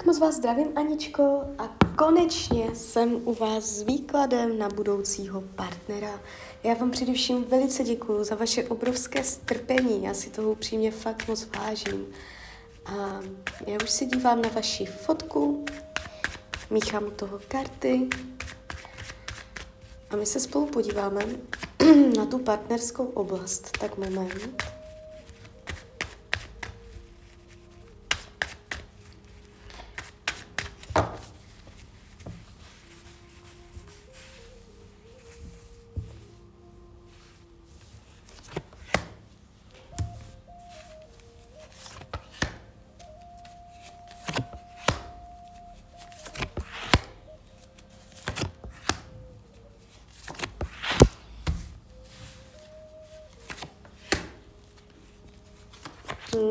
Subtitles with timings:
[0.00, 1.22] Tak moc vás zdravím, Aničko,
[1.58, 6.20] a konečně jsem u vás s výkladem na budoucího partnera.
[6.64, 11.48] Já vám především velice děkuji za vaše obrovské strpení, já si toho upřímně fakt moc
[11.58, 12.06] vážím.
[12.86, 13.20] A
[13.66, 15.64] já už se dívám na vaši fotku,
[16.70, 18.08] míchám u toho karty
[20.10, 21.20] a my se spolu podíváme
[22.16, 23.78] na tu partnerskou oblast.
[23.78, 24.69] Tak moment.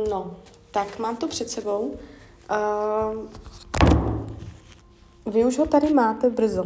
[0.09, 0.35] No,
[0.71, 1.93] tak mám to před sebou.
[2.51, 3.25] Uh,
[5.33, 6.65] vy už ho tady máte brzo.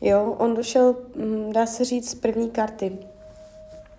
[0.00, 2.98] Jo, on došel, mm, dá se říct, z první karty.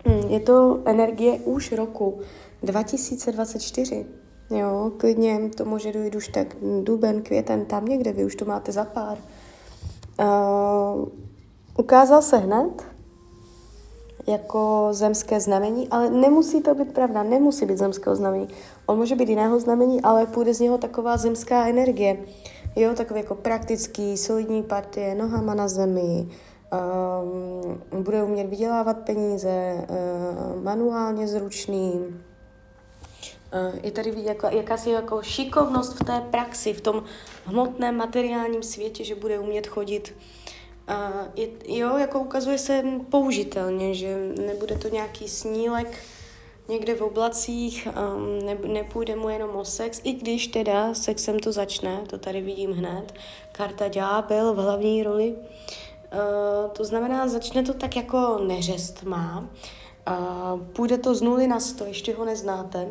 [0.08, 2.20] Hm, je to energie už roku
[2.64, 4.06] 2024.
[4.50, 8.72] Jo, klidně to může dojít už tak duben, květen, tam někde, vy už to máte
[8.72, 9.17] za pár.
[10.20, 11.08] Uh,
[11.78, 12.84] ukázal se hned,
[14.32, 18.48] jako zemské znamení, ale nemusí to být pravda, nemusí být zemského znamení.
[18.86, 22.18] On může být jiného znamení, ale půjde z něho taková zemská energie.
[22.76, 26.28] Jo, takový jako praktický, solidní partie, nohama na zemi,
[27.92, 35.22] um, bude umět vydělávat peníze, uh, manuálně zručný, uh, je tady vidět jako, jakási jako
[35.22, 37.04] šikovnost v té praxi, v tom
[37.45, 40.14] hmotném materiálním světě, že bude umět chodit
[40.88, 46.04] a je, jo, jako ukazuje se použitelně, že nebude to nějaký snílek
[46.72, 51.52] někde v oblacích, um, ne, nepůjde mu jenom o sex, i když teda sexem to
[51.52, 53.14] začne, to tady vidím hned,
[53.52, 55.36] karta ďábel v hlavní roli.
[55.36, 59.50] Uh, to znamená, začne to tak jako neřest má,
[60.08, 62.88] uh, půjde to z nuly na sto, ještě ho neznáte,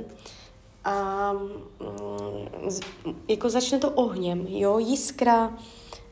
[0.84, 5.58] a um, jako začne to ohněm, jo, jiskra,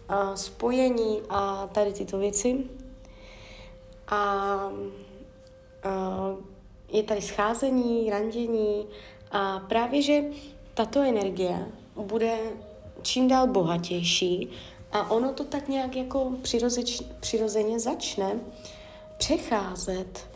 [0.08, 2.64] a spojení a tady tyto věci.
[4.08, 4.70] A, a
[6.92, 8.86] je tady scházení, randění
[9.30, 10.24] a právě, že
[10.74, 12.38] tato energie bude
[13.02, 14.48] čím dál bohatější
[14.92, 18.40] a ono to tak nějak jako přirozeč, přirozeně začne
[19.18, 20.26] přecházet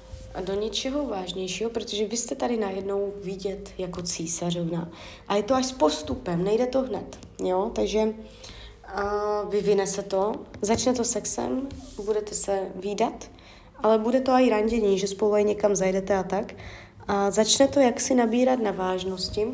[0.44, 4.88] do něčeho vážnějšího, protože vy jste tady najednou vidět jako císařovna.
[5.28, 8.14] A je to až s postupem, nejde to hned, jo, takže
[8.92, 10.32] a vyvine se to,
[10.62, 11.68] začne to sexem,
[12.04, 13.30] budete se výdat,
[13.76, 16.54] ale bude to i randění, že spolu aj někam zajdete a tak.
[17.08, 19.48] A začne to jaksi nabírat na vážnosti,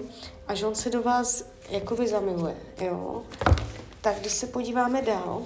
[0.48, 3.22] až on se do vás jakoby zamiluje, jo.
[4.00, 5.42] Tak když se podíváme dál,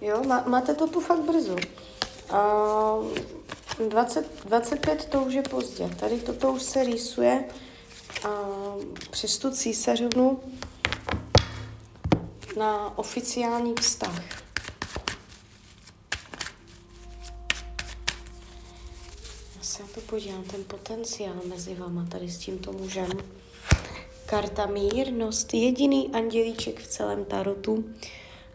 [0.00, 1.56] jo, má, máte to tu fakt brzo.
[2.30, 2.94] A
[3.88, 7.44] 20, 25 to už je pozdě, tady toto už se rýsuje
[9.10, 10.40] přes tu císařovnu
[12.58, 14.22] na oficiální vztah.
[19.56, 23.10] Já se na to podívám, ten potenciál mezi váma tady s tímto mužem.
[24.26, 27.84] Karta mírnost, jediný andělíček v celém tarotu.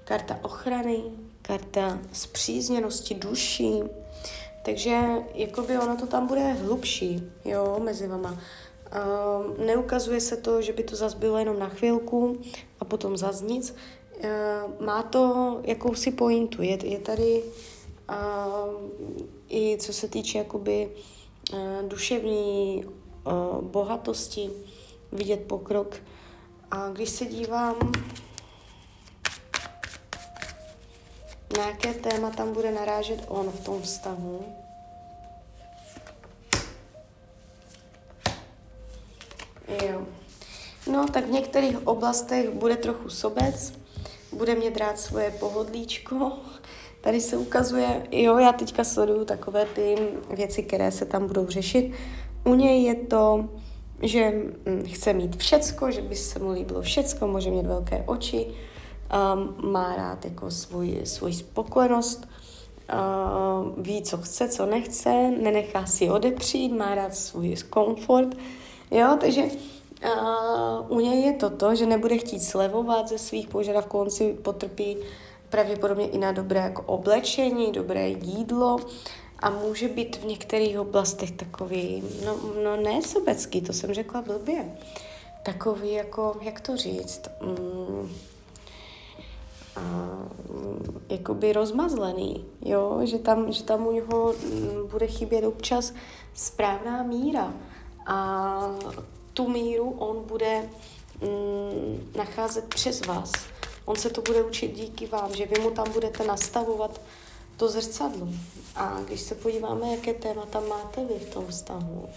[0.04, 1.04] Karta ochrany,
[1.42, 3.82] karta zpřízněnosti duší.
[4.66, 5.02] Takže
[5.34, 8.40] jakoby ono to tam bude hlubší, jo, mezi vama.
[8.94, 12.42] Uh, neukazuje se to, že by to zase bylo jenom na chvilku
[12.80, 13.76] a potom zas nic.
[14.18, 16.62] Uh, má to jakousi pointu.
[16.62, 17.44] Je, je tady
[18.10, 18.16] uh,
[19.50, 20.90] i co se týče jakoby
[21.88, 22.86] duševní
[23.62, 24.50] bohatosti,
[25.12, 25.96] vidět pokrok.
[26.72, 27.76] A když se dívám,
[31.58, 34.46] na jaké téma tam bude narážet on v tom vztahu,
[39.68, 40.02] Jo.
[40.92, 43.74] No, tak v některých oblastech bude trochu sobec,
[44.32, 46.32] bude mě drát svoje pohodlíčko.
[47.02, 49.96] Tady se ukazuje, jo, já teďka sleduju takové ty
[50.30, 51.94] věci, které se tam budou řešit.
[52.46, 53.50] U něj je to,
[54.02, 54.32] že
[54.66, 59.72] hm, chce mít všecko, že by se mu líbilo všecko, může mít velké oči, um,
[59.72, 62.28] má rád jako svůj, svůj spokojenost,
[62.94, 68.38] uh, ví, co chce, co nechce, nenechá si odepřít, má rád svůj komfort,
[68.92, 74.10] Jo, takže uh, u něj je toto, že nebude chtít slevovat ze svých požadavků, on
[74.10, 74.98] si potrpí
[75.50, 78.78] pravděpodobně i na dobré jako oblečení, dobré jídlo
[79.40, 84.78] a může být v některých oblastech takový, no, no ne sobecký, to jsem řekla blbě.
[85.44, 88.12] takový jako, jak to říct, mm,
[89.76, 89.82] a,
[91.10, 93.00] jakoby rozmazlený, jo?
[93.04, 95.94] Že, tam, že tam u něho mm, bude chybět občas
[96.34, 97.54] správná míra
[98.06, 98.60] a
[99.34, 100.70] tu míru on bude
[101.22, 103.32] mm, nacházet přes vás.
[103.86, 107.02] On se to bude učit díky vám, že vy mu tam budete nastavovat
[107.58, 108.28] to zrcadlo.
[108.76, 112.10] A když se podíváme, jaké téma tam máte vy v tom vztahu.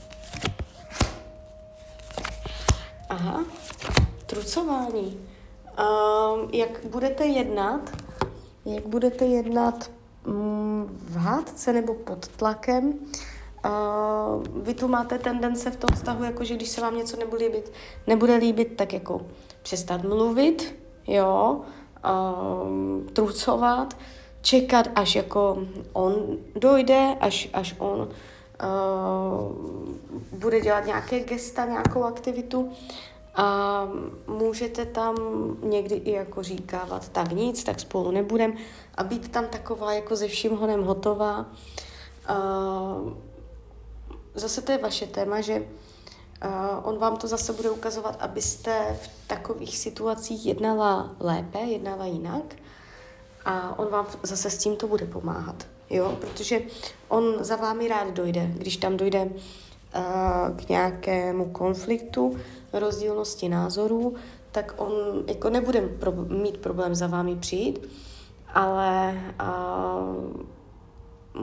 [3.09, 3.45] Aha,
[4.27, 5.29] trucování.
[5.79, 7.91] Um, jak budete jednat,
[8.65, 9.91] jak budete jednat
[10.27, 12.95] um, v hádce nebo pod tlakem,
[13.67, 17.47] uh, vy tu máte tendence v tom vztahu, jako že když se vám něco nebude
[17.47, 17.73] líbit,
[18.07, 19.21] nebude líbit, tak jako
[19.63, 20.75] přestat mluvit,
[21.07, 21.61] jo,
[22.65, 23.97] um, trucovat,
[24.43, 25.59] čekat, až jako
[25.93, 26.15] on
[26.55, 28.09] dojde, až, až on uh,
[30.39, 32.73] bude dělat nějaké gesta, nějakou aktivitu
[33.35, 33.89] a
[34.27, 35.17] můžete tam
[35.63, 38.55] někdy i jako říkávat, tak nic, tak spolu nebudem
[38.95, 41.47] a být tam taková jako ze vším honem hotová.
[42.31, 43.13] Uh,
[44.37, 45.67] zase to je vaše téma, že uh,
[46.83, 52.57] on vám to zase bude ukazovat, abyste v takových situacích jednala lépe, jednala jinak.
[53.45, 56.61] A on vám zase s tím to bude pomáhat, jo, protože
[57.09, 59.31] on za vámi rád dojde, když tam dojde uh,
[60.57, 62.37] k nějakému konfliktu,
[62.73, 64.15] rozdílnosti názorů,
[64.53, 64.93] tak on
[65.27, 67.89] jako nebude pro, mít problém za vámi přijít,
[68.55, 70.47] ale uh,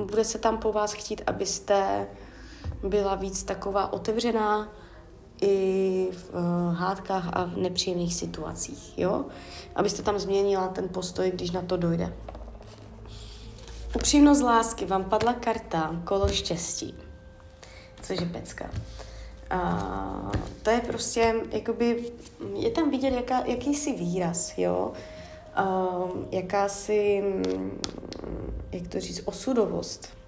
[0.06, 2.08] bude se tam po vás chtít, abyste
[2.84, 4.70] byla víc taková otevřená
[5.42, 9.26] i v uh, hádkách a v nepříjemných situacích, jo?
[9.76, 12.14] Abyste tam změnila ten postoj, když na to dojde.
[13.96, 16.96] Upřímnost lásky, vám padla karta kolo štěstí,
[18.02, 18.70] což je pecka.
[19.50, 20.32] A
[20.64, 22.12] to je prostě, jakoby,
[22.54, 24.92] je tam vidět jaká, jakýsi výraz, jo,
[25.56, 25.88] a,
[26.32, 27.24] jakási,
[28.72, 30.23] jak to říct, osudovost.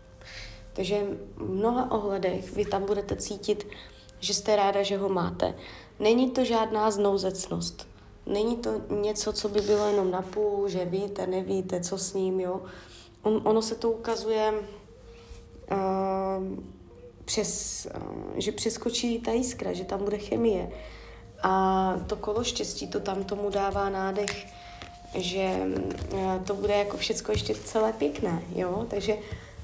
[0.75, 3.68] Takže v mnoha ohledech vy tam budete cítit,
[4.19, 5.56] že jste ráda, že ho máte.
[6.00, 7.88] Není to žádná znouzecnost.
[8.25, 12.39] Není to něco, co by bylo jenom na půl, že víte, nevíte, co s ním,
[12.39, 12.62] jo.
[13.22, 14.54] On, ono se to ukazuje
[15.72, 15.77] uh,
[17.25, 18.01] přes, uh,
[18.36, 20.71] že přeskočí ta jiskra, že tam bude chemie.
[21.44, 24.48] A to kolo štěstí, to tam tomu dává nádech,
[25.13, 25.60] že
[26.13, 28.86] uh, to bude jako všecko ještě celé pěkné, jo.
[28.89, 29.18] Takže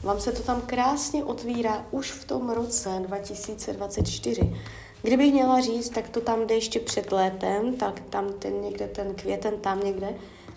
[0.03, 4.55] vám se to tam krásně otvírá už v tom roce 2024.
[5.01, 9.15] Kdybych měla říct, tak to tam jde ještě před létem, tak tam ten někde ten
[9.15, 10.15] květen, tam někde,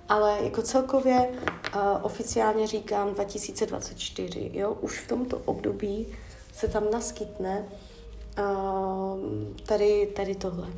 [0.09, 6.07] ale jako celkově uh, oficiálně říkám 2024, jo, už v tomto období
[6.55, 7.65] se tam naskytne
[8.39, 9.19] uh,
[9.67, 10.69] tady, tady tohle.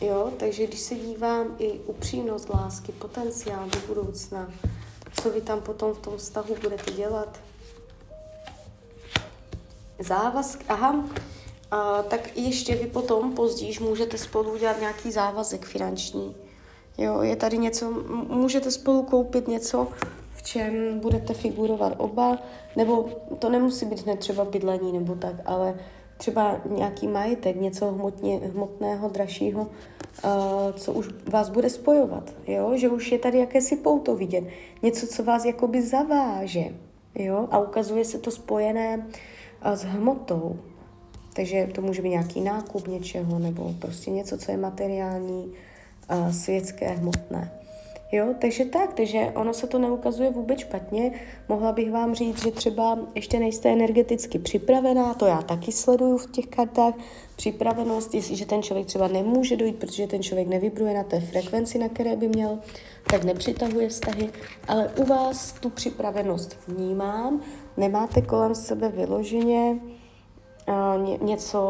[0.00, 4.52] Jo, takže když se dívám i upřímnost lásky, potenciál do budoucna,
[5.22, 7.40] co vy tam potom v tom vztahu budete dělat,
[9.98, 11.04] závazk, aha,
[11.70, 16.36] a, tak ještě vy potom později můžete spolu udělat nějaký závazek finanční.
[16.98, 17.90] Jo, je tady něco,
[18.28, 19.88] můžete spolu koupit něco,
[20.34, 22.38] v čem budete figurovat oba,
[22.76, 23.08] nebo
[23.38, 25.74] to nemusí být hned třeba bydlení nebo tak, ale
[26.24, 29.68] třeba nějaký majetek, něco hmotně, hmotného, dražšího, uh,
[30.76, 32.72] co už vás bude spojovat, jo?
[32.76, 34.44] že už je tady jakési pouto vidět,
[34.82, 36.64] něco, co vás jakoby zaváže
[37.14, 37.48] jo?
[37.50, 39.06] a ukazuje se to spojené
[39.64, 40.56] s hmotou.
[41.34, 45.52] Takže to může být nějaký nákup něčeho nebo prostě něco, co je materiální,
[46.30, 47.52] světské, hmotné.
[48.12, 51.12] Jo, takže tak, takže ono se to neukazuje vůbec špatně.
[51.48, 56.30] Mohla bych vám říct, že třeba ještě nejste energeticky připravená, to já taky sleduju v
[56.30, 56.94] těch kartách,
[57.36, 61.88] připravenost, jestliže ten člověk třeba nemůže dojít, protože ten člověk nevibruje na té frekvenci, na
[61.88, 62.58] které by měl,
[63.10, 64.30] tak nepřitahuje vztahy,
[64.68, 67.40] ale u vás tu připravenost vnímám,
[67.76, 69.80] nemáte kolem sebe vyloženě
[70.68, 71.60] uh, něco,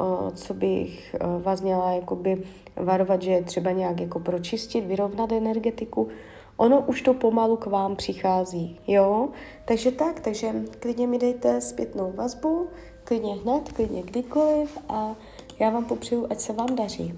[0.00, 2.42] uh, co bych uh, vás měla jakoby
[2.76, 6.08] varovat, že je třeba nějak jako pročistit, vyrovnat energetiku.
[6.56, 9.28] Ono už to pomalu k vám přichází, jo?
[9.64, 12.68] Takže tak, takže klidně mi dejte zpětnou vazbu,
[13.04, 15.16] klidně hned, klidně kdykoliv a
[15.58, 17.14] já vám popřeju, ať se vám daří,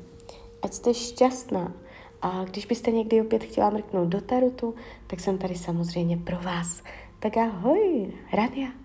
[0.63, 1.73] ať jste šťastná.
[2.23, 4.75] A když byste někdy opět chtěla mrknout do tarotu,
[5.07, 6.83] tak jsem tady samozřejmě pro vás.
[7.19, 8.84] Tak ahoj, Rania.